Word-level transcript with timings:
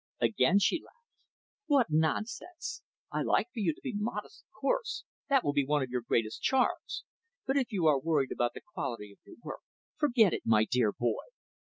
Again, 0.19 0.57
she 0.57 0.81
laughed. 0.83 1.05
"What 1.67 1.85
nonsense! 1.91 2.81
I 3.11 3.21
like 3.21 3.49
for 3.53 3.59
you 3.59 3.71
to 3.71 3.81
be 3.83 3.93
modest, 3.95 4.45
of 4.47 4.59
course 4.59 5.03
that 5.29 5.43
will 5.43 5.53
be 5.53 5.63
one 5.63 5.83
of 5.83 5.91
your 5.91 6.01
greatest 6.01 6.41
charms. 6.41 7.03
But 7.45 7.55
if 7.57 7.71
you 7.71 7.85
are 7.85 7.99
worried 7.99 8.31
about 8.31 8.55
the 8.55 8.61
quality 8.73 9.11
of 9.11 9.19
your 9.27 9.35
work 9.43 9.59
forget 9.97 10.33
it, 10.33 10.41
my 10.43 10.65
dear 10.65 10.91
boy. 10.91 11.21